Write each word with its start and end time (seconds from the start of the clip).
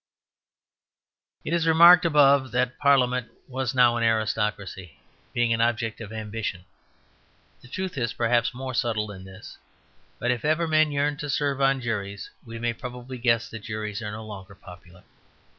It 1.45 1.53
is 1.53 1.67
remarked 1.67 2.05
above 2.05 2.49
that 2.53 2.79
Parliament 2.79 3.29
was 3.47 3.75
now 3.75 3.97
an 3.97 4.03
aristocracy, 4.03 4.97
being 5.31 5.53
an 5.53 5.61
object 5.61 6.01
of 6.01 6.11
ambition. 6.11 6.65
The 7.61 7.67
truth 7.67 7.99
is, 7.99 8.11
perhaps, 8.11 8.51
more 8.51 8.73
subtle 8.73 9.05
than 9.05 9.25
this; 9.25 9.59
but 10.17 10.31
if 10.31 10.43
ever 10.43 10.67
men 10.67 10.91
yearn 10.91 11.17
to 11.17 11.29
serve 11.29 11.61
on 11.61 11.81
juries 11.81 12.31
we 12.43 12.57
may 12.57 12.73
probably 12.73 13.19
guess 13.19 13.47
that 13.49 13.59
juries 13.59 14.01
are 14.01 14.09
no 14.11 14.25
longer 14.25 14.55
popular. 14.55 15.03